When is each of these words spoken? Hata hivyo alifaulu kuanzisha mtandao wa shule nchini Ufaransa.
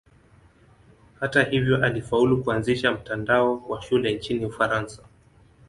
Hata 1.19 1.43
hivyo 1.43 1.83
alifaulu 1.85 2.43
kuanzisha 2.43 2.91
mtandao 2.91 3.57
wa 3.69 3.81
shule 3.81 4.13
nchini 4.13 4.45
Ufaransa. 4.45 5.01